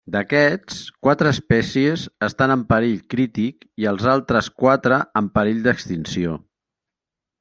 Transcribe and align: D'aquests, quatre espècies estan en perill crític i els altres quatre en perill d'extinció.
D'aquests, 0.13 0.77
quatre 1.07 1.33
espècies 1.35 2.05
estan 2.27 2.53
en 2.55 2.63
perill 2.73 2.97
crític 3.15 3.69
i 3.83 3.87
els 3.93 4.09
altres 4.15 4.49
quatre 4.65 4.99
en 5.23 5.29
perill 5.37 5.61
d'extinció. 5.69 6.37